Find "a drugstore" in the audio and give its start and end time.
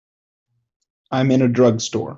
1.43-2.09